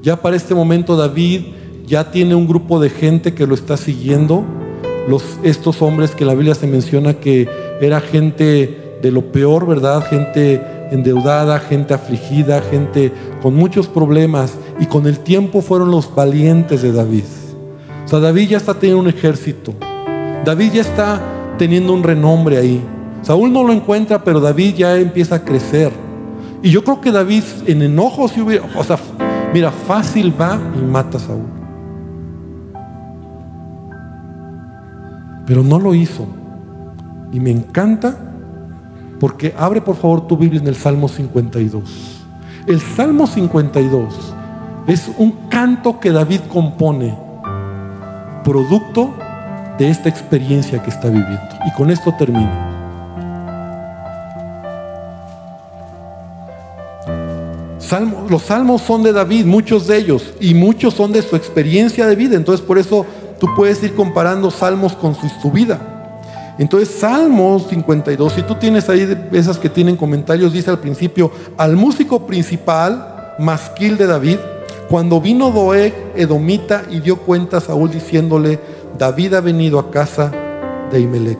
[0.00, 1.42] Ya para este momento David
[1.86, 4.46] ya tiene un grupo de gente que lo está siguiendo.
[5.08, 7.50] Los, estos hombres que la Biblia se menciona que
[7.82, 10.04] era gente de lo peor, ¿verdad?
[10.04, 14.54] Gente endeudada, gente afligida, gente con muchos problemas.
[14.78, 17.24] Y con el tiempo fueron los valientes de David.
[18.04, 19.74] O sea, David ya está teniendo un ejército.
[20.44, 21.20] David ya está
[21.58, 22.82] teniendo un renombre ahí.
[23.22, 25.90] Saúl no lo encuentra, pero David ya empieza a crecer.
[26.62, 28.98] Y yo creo que David en enojo si hubiera, o sea,
[29.52, 31.46] mira, fácil va y mata a Saúl.
[35.46, 36.26] Pero no lo hizo.
[37.32, 38.25] Y me encanta
[39.18, 41.82] porque abre por favor tu Biblia en el Salmo 52.
[42.66, 44.14] El Salmo 52
[44.86, 47.16] es un canto que David compone,
[48.44, 49.14] producto
[49.78, 51.48] de esta experiencia que está viviendo.
[51.66, 52.76] Y con esto termino.
[58.28, 62.16] los salmos son de David, muchos de ellos, y muchos son de su experiencia de
[62.16, 62.36] vida.
[62.36, 63.06] Entonces por eso
[63.38, 65.95] tú puedes ir comparando salmos con su, vida.
[66.58, 71.76] Entonces Salmos 52, si tú tienes ahí esas que tienen comentarios, dice al principio, al
[71.76, 74.38] músico principal, masquil de David,
[74.88, 78.58] cuando vino Doeg, Edomita, y dio cuenta a Saúl diciéndole,
[78.98, 80.32] David ha venido a casa
[80.90, 81.38] de Imelec.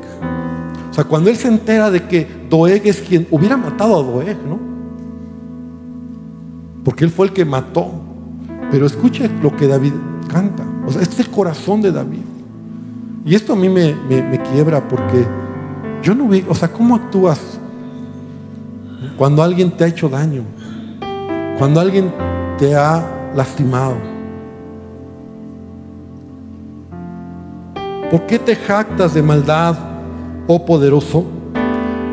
[0.91, 4.37] O sea, cuando él se entera de que Doeg es quien hubiera matado a Doeg,
[4.47, 4.59] ¿no?
[6.85, 7.91] Porque él fue el que mató.
[8.71, 9.93] Pero escuche lo que David
[10.29, 10.65] canta.
[10.87, 12.21] O sea, este es el corazón de David.
[13.27, 13.93] Y esto a mí me,
[14.53, 15.27] quiebra porque
[16.01, 17.59] yo no vi, o sea, ¿cómo actúas
[19.19, 20.45] cuando alguien te ha hecho daño?
[21.59, 22.13] Cuando alguien
[22.57, 23.97] te ha lastimado?
[28.13, 29.75] ¿Por qué te jactas de maldad,
[30.47, 31.27] oh poderoso?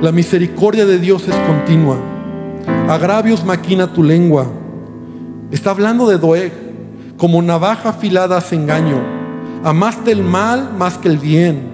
[0.02, 1.98] La misericordia de Dios es continua.
[2.90, 4.48] Agravios maquina tu lengua.
[5.52, 6.52] Está hablando de Doeg.
[7.18, 9.23] Como navaja afilada hace engaño.
[9.64, 11.74] Amaste el mal más que el bien.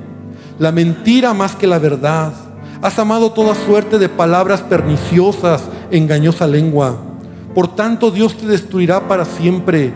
[0.60, 2.34] La mentira más que la verdad.
[2.82, 6.98] Has amado toda suerte de palabras perniciosas, engañosa lengua
[7.54, 9.94] por tanto Dios te destruirá para siempre.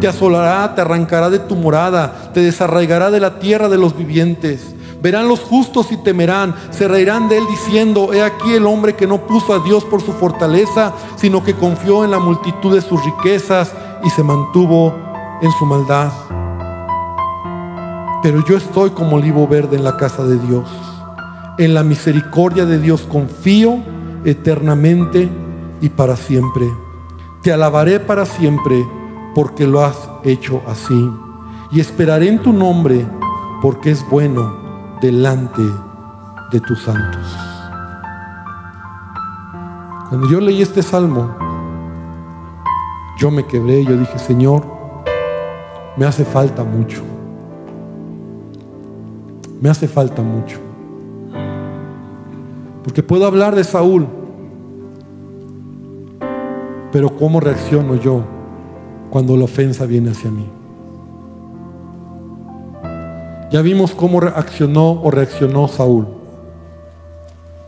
[0.00, 4.74] Te asolará, te arrancará de tu morada, te desarraigará de la tierra de los vivientes.
[5.00, 9.06] Verán los justos y temerán, se reirán de él diciendo, he aquí el hombre que
[9.06, 13.02] no puso a Dios por su fortaleza, sino que confió en la multitud de sus
[13.04, 13.72] riquezas
[14.02, 14.94] y se mantuvo
[15.40, 16.25] en su maldad.
[18.26, 20.68] Pero yo estoy como olivo verde en la casa de Dios.
[21.58, 23.78] En la misericordia de Dios confío
[24.24, 25.30] eternamente
[25.80, 26.66] y para siempre.
[27.40, 28.84] Te alabaré para siempre
[29.32, 31.08] porque lo has hecho así.
[31.70, 33.06] Y esperaré en tu nombre
[33.62, 35.62] porque es bueno delante
[36.50, 37.24] de tus santos.
[40.08, 41.32] Cuando yo leí este salmo,
[43.20, 44.66] yo me quebré, yo dije, Señor,
[45.96, 47.04] me hace falta mucho.
[49.66, 50.60] Me hace falta mucho.
[52.84, 54.06] Porque puedo hablar de Saúl,
[56.92, 58.22] pero ¿cómo reacciono yo
[59.10, 60.46] cuando la ofensa viene hacia mí?
[63.50, 66.06] Ya vimos cómo reaccionó o reaccionó Saúl,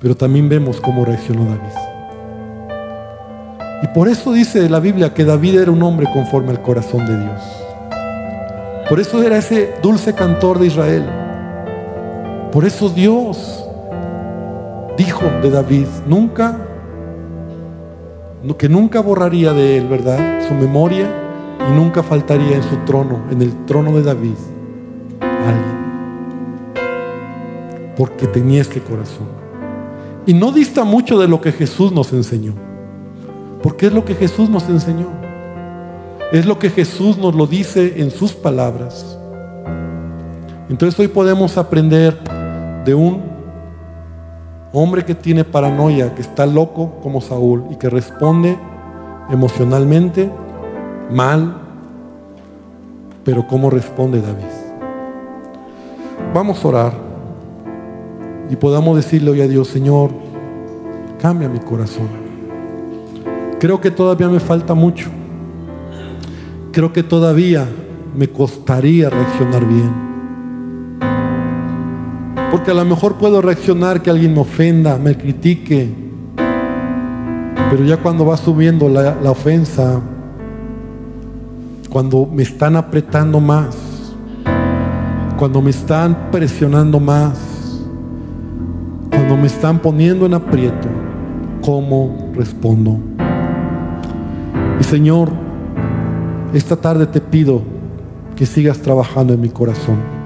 [0.01, 1.59] pero también vemos cómo reaccionó David.
[3.83, 7.19] Y por eso dice la Biblia que David era un hombre conforme al corazón de
[7.25, 7.43] Dios.
[8.89, 11.28] Por eso era ese dulce cantor de Israel.
[12.53, 13.65] Por eso Dios
[14.97, 16.69] dijo de David, nunca
[18.59, 20.47] que nunca borraría de él, ¿verdad?
[20.47, 21.07] Su memoria
[21.69, 24.35] y nunca faltaría en su trono, en el trono de David,
[25.21, 25.79] alguien.
[27.97, 29.29] Porque tenía este corazón.
[30.27, 32.55] Y no dista mucho de lo que Jesús nos enseñó.
[33.63, 35.07] Porque es lo que Jesús nos enseñó.
[36.33, 39.19] Es lo que Jesús nos lo dice en sus palabras.
[40.69, 42.19] Entonces hoy podemos aprender
[42.85, 43.39] de un
[44.73, 48.59] Hombre que tiene paranoia, que está loco como Saúl y que responde
[49.31, 50.31] emocionalmente
[51.11, 51.57] mal,
[53.25, 54.45] pero ¿cómo responde David?
[56.35, 56.93] Vamos a orar
[58.51, 60.11] y podamos decirle hoy a Dios, Señor,
[61.19, 62.09] cambia mi corazón.
[63.59, 65.09] Creo que todavía me falta mucho.
[66.73, 67.67] Creo que todavía
[68.15, 70.08] me costaría reaccionar bien.
[72.51, 75.89] Porque a lo mejor puedo reaccionar que alguien me ofenda, me critique.
[77.71, 80.01] Pero ya cuando va subiendo la, ofensa,
[81.91, 83.77] cuando me están apretando más,
[85.39, 87.39] cuando me están presionando más,
[89.11, 90.89] cuando me están poniendo en aprieto,
[91.63, 92.99] ¿cómo respondo?
[94.81, 95.31] Y Señor,
[96.55, 97.61] esta tarde te pido
[98.35, 100.18] que sigas trabajando en mi corazón.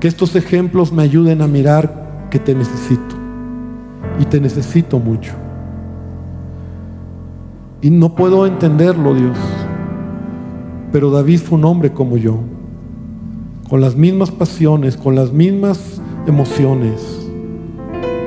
[0.00, 3.16] Que estos ejemplos me ayuden a mirar que te necesito.
[4.20, 5.32] Y te necesito mucho.
[7.80, 9.36] Y no puedo entenderlo, Dios.
[10.92, 12.38] Pero David fue un hombre como yo.
[13.68, 17.28] Con las mismas pasiones, con las mismas emociones.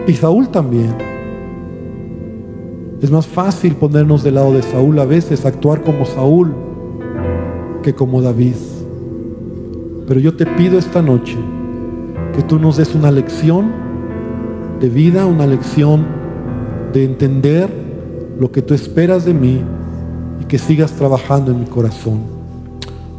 [0.07, 0.95] Y Saúl también.
[3.01, 6.53] Es más fácil ponernos del lado de Saúl a veces, actuar como Saúl
[7.82, 8.55] que como David.
[10.07, 11.38] Pero yo te pido esta noche
[12.41, 13.71] que tú nos des una lección
[14.79, 16.07] de vida, una lección
[16.91, 17.69] de entender
[18.39, 19.61] lo que tú esperas de mí
[20.39, 22.21] y que sigas trabajando en mi corazón.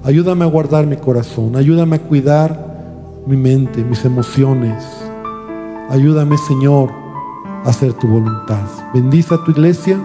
[0.02, 4.84] Ayúdame a guardar mi corazón, ayúdame a cuidar mi mente, mis emociones.
[5.88, 6.90] Ayúdame, Señor,
[7.64, 8.66] a hacer tu voluntad.
[8.92, 10.00] Bendice a tu iglesia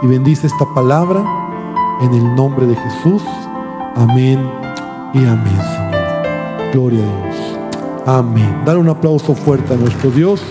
[0.00, 1.24] y bendice esta palabra
[2.02, 3.22] en el nombre de Jesús.
[3.96, 4.38] Amén
[5.12, 6.72] y amén, Señor.
[6.72, 7.33] Gloria a Dios.
[8.06, 8.62] Amén.
[8.66, 10.42] Dar un aplauso fuerte a nuestro Dios.